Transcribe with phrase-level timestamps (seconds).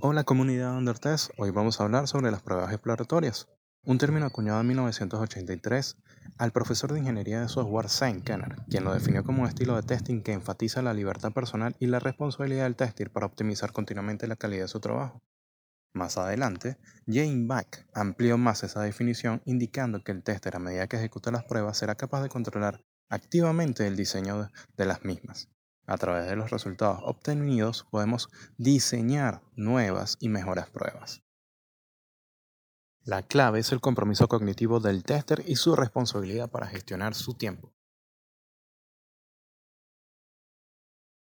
[0.00, 3.48] Hola comunidad Undertest, hoy vamos a hablar sobre las pruebas exploratorias,
[3.84, 5.96] un término acuñado en 1983
[6.38, 9.82] al profesor de ingeniería de software Saint Kenner, quien lo definió como un estilo de
[9.82, 14.36] testing que enfatiza la libertad personal y la responsabilidad del tester para optimizar continuamente la
[14.36, 15.20] calidad de su trabajo.
[15.94, 16.78] Más adelante,
[17.08, 21.42] Jane Back amplió más esa definición indicando que el tester a medida que ejecuta las
[21.42, 25.48] pruebas será capaz de controlar activamente el diseño de las mismas.
[25.88, 28.28] A través de los resultados obtenidos podemos
[28.58, 31.22] diseñar nuevas y mejores pruebas.
[33.04, 37.72] La clave es el compromiso cognitivo del tester y su responsabilidad para gestionar su tiempo.